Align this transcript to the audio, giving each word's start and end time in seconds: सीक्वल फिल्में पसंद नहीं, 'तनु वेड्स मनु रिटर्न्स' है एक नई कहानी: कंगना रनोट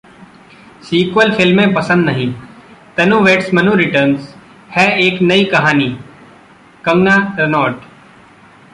सीक्वल 0.83 1.31
फिल्में 1.31 1.73
पसंद 1.73 2.05
नहीं, 2.05 2.27
'तनु 2.97 3.19
वेड्स 3.19 3.53
मनु 3.53 3.75
रिटर्न्स' 3.75 4.33
है 4.71 4.87
एक 5.01 5.21
नई 5.21 5.43
कहानी: 5.45 5.89
कंगना 6.85 7.15
रनोट 7.39 7.81